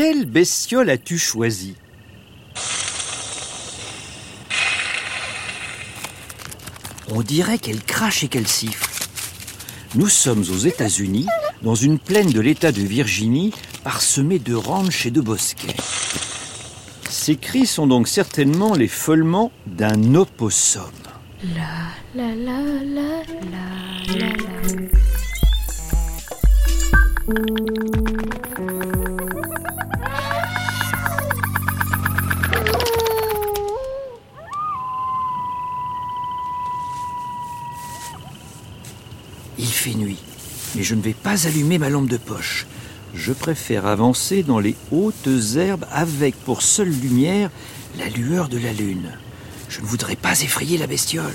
[0.00, 1.74] Quelle bestiole as-tu choisi
[7.08, 8.88] On dirait qu'elle crache et qu'elle siffle.
[9.96, 11.26] Nous sommes aux États-Unis,
[11.62, 13.52] dans une plaine de l'État de Virginie,
[13.82, 15.74] parsemée de ranchs et de bosquets.
[17.10, 20.92] Ces cris sont donc certainement les feulements d'un opossum.
[21.42, 22.58] La la la
[39.88, 40.18] fait nuit,
[40.74, 42.66] mais je ne vais pas allumer ma lampe de poche.
[43.14, 47.50] Je préfère avancer dans les hautes herbes avec pour seule lumière
[47.98, 49.10] la lueur de la lune.
[49.70, 51.34] Je ne voudrais pas effrayer la bestiole.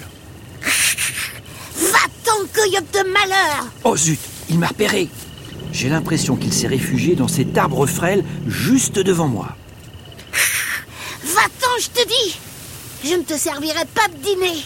[0.62, 5.10] Va-t'en, coyote de malheur Oh zut, il m'a repéré.
[5.72, 9.56] J'ai l'impression qu'il s'est réfugié dans cet arbre frêle juste devant moi.
[11.24, 12.38] Va-t'en, je te dis
[13.04, 14.62] Je ne te servirai pas de dîner.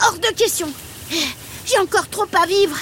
[0.00, 0.68] Hors de question.
[1.10, 2.76] J'ai encore trop à vivre.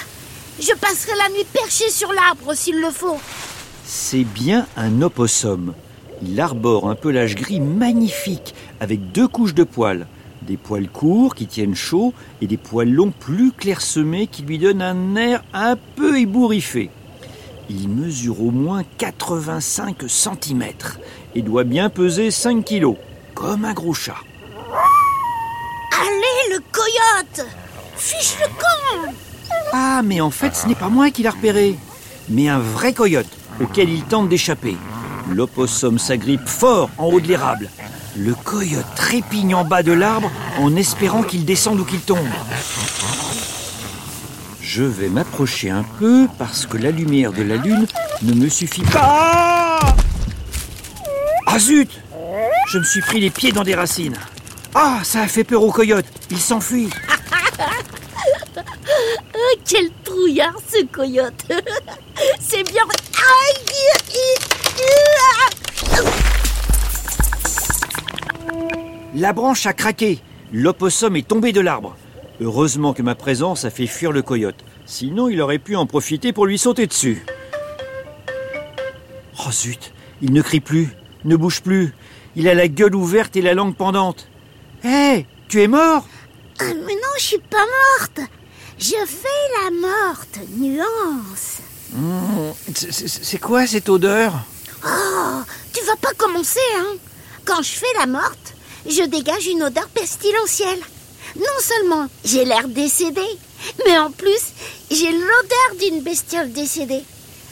[0.61, 3.17] Je passerai la nuit perché sur l'arbre s'il le faut.
[3.83, 5.73] C'est bien un opossum.
[6.21, 10.05] Il arbore un pelage gris magnifique avec deux couches de poils.
[10.43, 14.83] Des poils courts qui tiennent chaud et des poils longs plus clairsemés qui lui donnent
[14.83, 16.91] un air un peu ébouriffé.
[17.67, 20.63] Il mesure au moins 85 cm
[21.33, 22.97] et doit bien peser 5 kilos,
[23.33, 24.17] comme un gros chat.
[25.99, 27.47] Allez, le coyote
[27.95, 29.11] Fiche le camp
[29.73, 31.77] Ah, mais en fait, ce n'est pas moi qui l'a repéré,
[32.29, 33.27] mais un vrai coyote
[33.61, 34.77] auquel il tente d'échapper.
[35.29, 37.69] L'opossum s'agrippe fort en haut de l'érable.
[38.17, 42.27] Le coyote trépigne en bas de l'arbre en espérant qu'il descende ou qu'il tombe.
[44.61, 47.87] Je vais m'approcher un peu parce que la lumière de la lune
[48.23, 49.79] ne me suffit pas.
[51.45, 51.89] Ah zut
[52.69, 54.15] Je me suis pris les pieds dans des racines.
[54.73, 56.05] Ah, ça a fait peur au coyote.
[56.29, 56.89] Il s'enfuit.
[59.71, 61.45] Quel trouillard, ce coyote
[62.41, 62.83] C'est bien...
[63.15, 63.55] Aïe
[69.15, 70.19] La branche a craqué.
[70.51, 71.95] L'opossum est tombé de l'arbre.
[72.41, 74.61] Heureusement que ma présence a fait fuir le coyote.
[74.85, 77.23] Sinon, il aurait pu en profiter pour lui sauter dessus.
[79.39, 80.89] Oh zut, il ne crie plus,
[81.23, 81.93] ne bouge plus.
[82.35, 84.27] Il a la gueule ouverte et la langue pendante.
[84.83, 86.05] Hé, tu es mort?
[86.59, 87.65] Ah, Mais non, je suis pas
[87.99, 88.29] morte
[88.81, 91.59] Je fais la morte, nuance
[91.93, 94.33] Mmh, c'est- quoi cette odeur?
[94.85, 95.41] Oh,
[95.73, 96.95] tu vas pas commencer, hein
[97.45, 98.53] Quand je fais la morte,
[98.87, 100.79] je dégage une odeur pestilentielle.
[101.35, 103.21] Non seulement j'ai l'air décédé,
[103.85, 104.41] mais en plus,
[104.89, 107.03] j'ai l'odeur d'une bestiole décédée.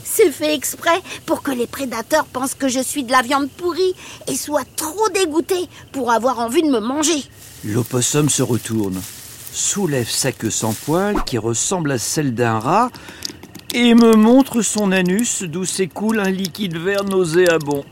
[0.06, 3.94] C'est fait exprès pour que les prédateurs pensent que je suis de la viande pourrie
[4.28, 7.24] et soient trop dégoûtés pour avoir envie de me manger.
[7.66, 9.02] L'opossum se retourne,
[9.52, 12.90] soulève sa queue sans poil qui ressemble à celle d'un rat
[13.74, 17.84] et me montre son anus d'où s'écoule un liquide vert nauséabond.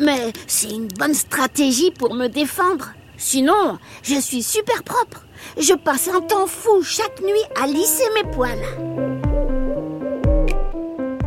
[0.00, 2.92] Mais c'est une bonne stratégie pour me défendre.
[3.16, 5.26] Sinon, je suis super propre.
[5.58, 8.58] Je passe un temps fou chaque nuit à lisser mes poils.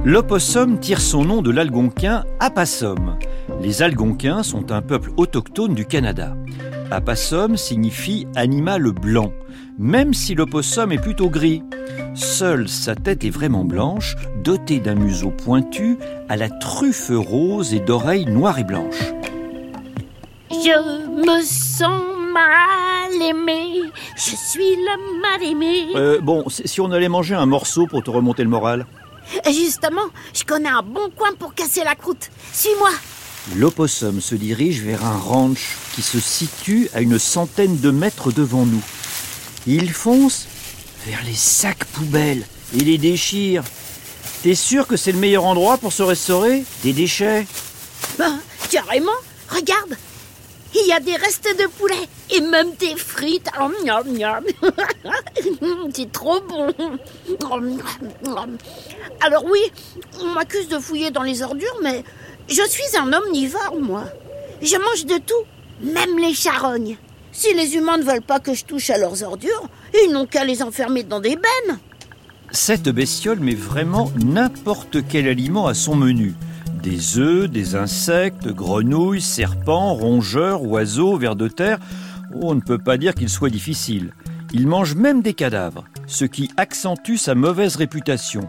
[0.06, 3.18] L'opossum tire son nom de l'algonquin Apassum.
[3.62, 6.36] Les algonquins sont un peuple autochtone du Canada.
[6.92, 9.32] Apassum signifie animal blanc,
[9.78, 11.64] même si l'opossum est plutôt gris.
[12.16, 15.98] Seule sa tête est vraiment blanche, dotée d'un museau pointu,
[16.30, 19.14] à la truffe rose et d'oreilles noires et blanches.
[20.52, 23.82] Je me sens mal aimée.
[24.16, 25.88] Je suis le mal aimé.
[25.96, 28.86] Euh, bon, si on allait manger un morceau pour te remonter le moral
[29.48, 32.30] Justement, je connais un bon coin pour casser la croûte.
[32.52, 32.90] Suis-moi.
[33.56, 38.66] L'opossum se dirige vers un ranch qui se situe à une centaine de mètres devant
[38.66, 38.82] nous.
[39.68, 40.48] Il fonce
[41.06, 43.64] vers les sacs poubelles et les déchire.
[44.44, 46.64] T'es sûr que c'est le meilleur endroit pour se restaurer?
[46.84, 47.46] Des déchets?
[48.18, 48.40] Ben,
[48.72, 49.12] carrément.
[49.50, 49.98] Regarde.
[50.76, 53.50] Il y a des restes de poulet et même des frites.
[53.62, 54.44] Oh, miam, miam.
[55.94, 56.74] C'est trop bon.
[59.22, 59.60] Alors oui,
[60.20, 62.04] on m'accuse de fouiller dans les ordures, mais
[62.48, 64.06] je suis un omnivore, moi.
[64.62, 65.34] Je mange de tout,
[65.82, 66.98] même les charognes.
[67.32, 70.46] Si les humains ne veulent pas que je touche à leurs ordures, ils n'ont qu'à
[70.46, 71.80] les enfermer dans des bennes.
[72.52, 76.36] Cette bestiole met vraiment n'importe quel aliment à son menu.
[76.84, 81.80] Des œufs, des insectes, grenouilles, serpents, rongeurs, oiseaux, vers de terre.
[82.42, 84.14] On ne peut pas dire qu'il soit difficile.
[84.54, 88.46] Il mange même des cadavres, ce qui accentue sa mauvaise réputation.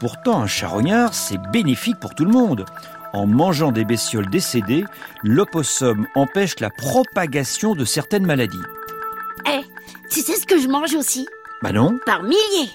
[0.00, 2.64] Pourtant, un charognard, c'est bénéfique pour tout le monde.
[3.14, 4.84] En mangeant des bestioles décédées,
[5.22, 8.58] l'opossum empêche la propagation de certaines maladies.
[9.48, 9.60] Eh,
[10.10, 11.28] tu sais ce que je mange aussi?
[11.62, 11.96] Bah non.
[12.04, 12.72] Par milliers.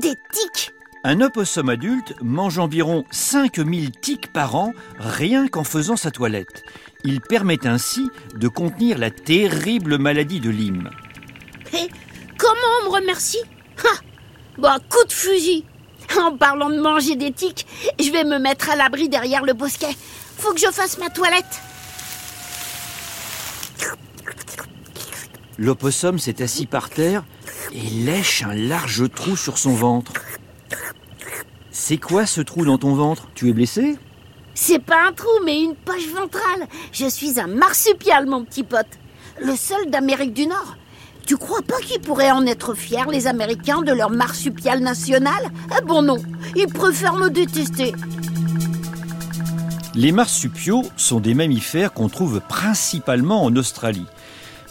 [0.00, 0.72] Des tiques.
[1.04, 6.64] Un opossum adulte mange environ 5000 tiques par an rien qu'en faisant sa toilette.
[7.04, 10.88] Il permet ainsi de contenir la terrible maladie de Lyme.
[11.74, 11.90] Et
[12.38, 13.42] comment on me remercie?
[13.84, 14.00] Ha!
[14.56, 15.66] Bah, coup de fusil
[16.20, 17.66] En parlant de manger des tiques,
[18.00, 19.94] je vais me mettre à l'abri derrière le bosquet.
[20.38, 21.62] Faut que je fasse ma toilette.
[25.58, 27.24] L'opossum s'est assis par terre
[27.72, 30.12] et lèche un large trou sur son ventre.
[31.70, 33.28] C'est quoi ce trou dans ton ventre?
[33.34, 33.96] Tu es blessé?
[34.54, 36.68] C'est pas un trou, mais une poche ventrale.
[36.92, 38.98] Je suis un marsupial, mon petit pote.
[39.40, 40.76] Le seul d'Amérique du Nord.
[41.32, 45.82] Tu crois pas qu'ils pourraient en être fiers, les Américains, de leur marsupial national Eh
[45.82, 46.18] bon non,
[46.54, 47.94] ils préfèrent me détester.
[49.94, 54.04] Les marsupiaux sont des mammifères qu'on trouve principalement en Australie.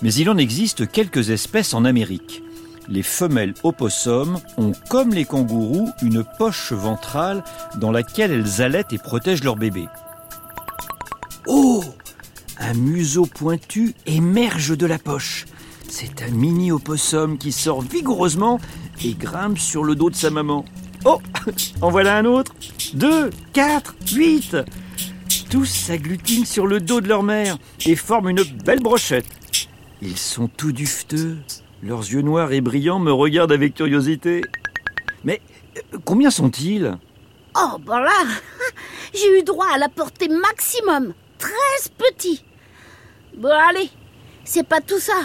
[0.04, 2.44] Mais il en existe quelques espèces en Amérique.
[2.88, 7.44] Les femelles opossums ont, comme les kangourous, une poche ventrale
[7.78, 9.88] dans laquelle elles allaitent et protègent leur bébé.
[11.48, 11.84] Oh
[12.60, 15.48] Un museau pointu émerge de la poche.
[15.94, 18.62] C'est un mini opossum qui sort vigoureusement
[19.04, 20.64] et grimpe sur le dos de sa maman.
[21.04, 21.20] Oh
[21.82, 22.54] En voilà un autre
[22.94, 24.56] Deux, quatre, huit
[25.50, 29.26] Tous s'agglutinent sur le dos de leur mère et forment une belle brochette.
[30.02, 31.38] Ils sont tout dufteux.
[31.84, 34.44] Leurs yeux noirs et brillants me regardent avec curiosité.
[35.26, 35.42] Mais
[35.76, 36.98] euh, combien sont-ils?
[37.58, 38.24] Oh, ben là,
[39.14, 41.14] j'ai eu droit à la portée maximum.
[41.38, 41.52] 13
[41.98, 42.46] petits.
[43.36, 43.90] Bon, allez,
[44.46, 45.22] c'est pas tout ça.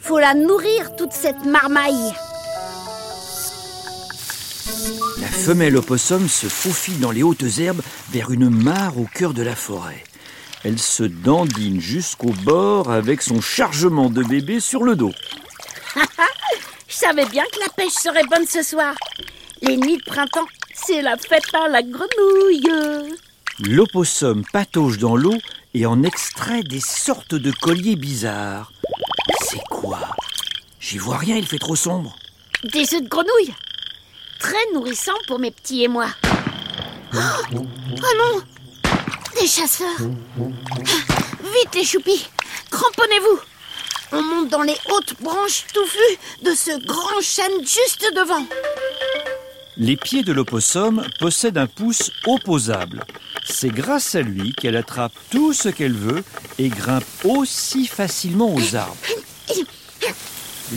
[0.00, 2.12] Faut la nourrir, toute cette marmaille.
[5.20, 9.42] La femelle opossum se faufile dans les hautes herbes vers une mare au cœur de
[9.42, 10.04] la forêt.
[10.64, 15.12] Elle se dandine jusqu'au bord avec son chargement de bébé sur le dos.
[16.88, 18.94] Je savais bien que la pêche serait bonne ce soir.
[19.62, 23.12] Les nuits de printemps, c'est la fête à la grenouille.
[23.60, 25.36] L'opossum patauge dans l'eau
[25.74, 28.72] et en extrait des sortes de colliers bizarres.
[29.40, 29.98] C'est quoi?
[30.80, 32.16] J'y vois rien, il fait trop sombre.
[32.64, 33.54] Des œufs de grenouille.
[34.38, 36.06] Très nourrissants pour mes petits et moi.
[37.14, 37.18] Oh,
[37.52, 38.42] oh non
[39.40, 39.98] Des chasseurs.
[40.38, 42.28] Vite les choupis,
[42.70, 43.40] cramponnez-vous.
[44.12, 48.46] On monte dans les hautes branches touffues de ce grand chêne juste devant.
[49.76, 53.04] Les pieds de l'opossum possèdent un pouce opposable.
[53.48, 56.22] C'est grâce à lui qu'elle attrape tout ce qu'elle veut
[56.58, 58.96] et grimpe aussi facilement aux arbres.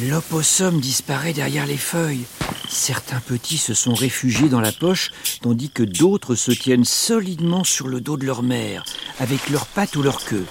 [0.08, 2.26] L'opossum disparaît derrière les feuilles.
[2.70, 7.90] Certains petits se sont réfugiés dans la poche, tandis que d'autres se tiennent solidement sur
[7.90, 8.84] le dos de leur mère,
[9.20, 10.46] avec leurs pattes ou leur queue.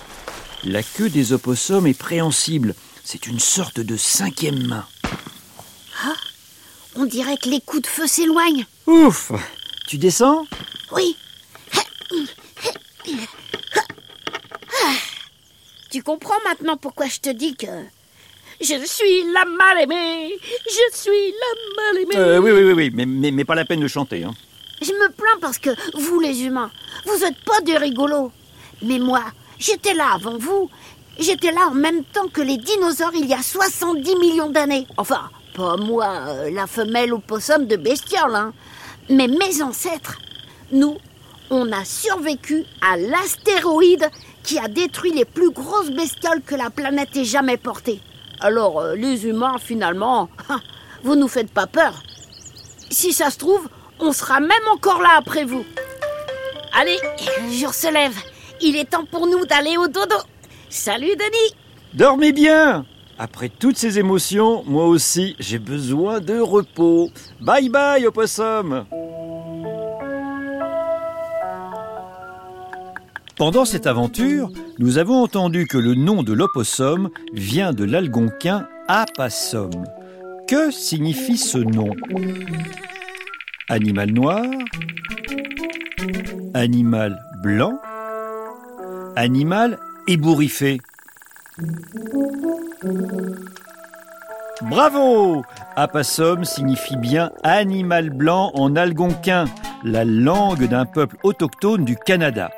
[0.64, 2.74] La queue des opossums est préhensible.
[3.02, 4.86] C'est une sorte de cinquième main.
[6.04, 6.14] Ah,
[6.96, 8.66] on dirait que les coups de feu s'éloignent.
[8.86, 9.32] Ouf
[9.88, 10.44] Tu descends?
[10.92, 11.16] Oui.
[15.90, 17.66] Tu comprends maintenant pourquoi je te dis que
[18.60, 20.38] je suis la mal-aimée.
[20.66, 22.16] Je suis la mal-aimée.
[22.16, 24.22] Euh, oui, oui, oui, oui, mais, mais, mais pas la peine de chanter.
[24.24, 24.34] Hein.
[24.82, 26.70] Je me plains parce que vous, les humains,
[27.06, 28.30] vous n'êtes pas des rigolos.
[28.82, 29.24] Mais moi,
[29.58, 30.70] j'étais là avant vous.
[31.18, 34.86] J'étais là en même temps que les dinosaures il y a 70 millions d'années.
[34.96, 38.52] Enfin, pas moi, euh, la femelle opossum de bestiole, hein.
[39.08, 40.18] Mais mes ancêtres,
[40.70, 40.96] nous,
[41.50, 44.08] on a survécu à l'astéroïde
[44.42, 48.00] qui a détruit les plus grosses bestioles que la planète ait jamais portées.
[48.40, 50.30] Alors, euh, les humains, finalement,
[51.02, 52.02] vous nous faites pas peur.
[52.90, 55.64] Si ça se trouve, on sera même encore là après vous.
[56.72, 56.96] Allez,
[57.42, 58.16] le jour se lève.
[58.62, 60.16] Il est temps pour nous d'aller au dodo.
[60.68, 61.54] Salut, Denis.
[61.92, 62.86] Dormez bien
[63.18, 67.10] Après toutes ces émotions, moi aussi, j'ai besoin de repos.
[67.40, 68.86] Bye bye, opossum
[73.40, 79.70] Pendant cette aventure, nous avons entendu que le nom de l'opossum vient de l'algonquin apassum.
[80.46, 81.88] Que signifie ce nom?
[83.70, 84.44] Animal noir
[86.52, 87.78] Animal blanc
[89.16, 90.82] Animal ébouriffé
[94.68, 95.44] Bravo
[95.76, 99.46] Apassum signifie bien animal blanc en algonquin,
[99.82, 102.50] la langue d'un peuple autochtone du Canada.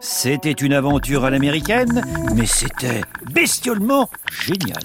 [0.00, 2.02] C'était une aventure à l'américaine,
[2.34, 4.82] mais c'était bestiolement génial.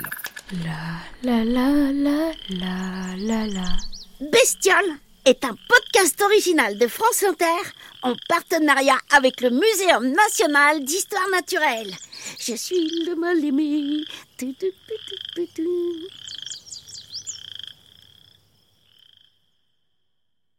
[0.64, 3.66] La la la la la la la.
[4.32, 7.70] Bestiole est un podcast original de France Inter
[8.02, 11.94] en partenariat avec le Muséum national d'histoire naturelle.
[12.40, 14.04] Je suis le mal aimé.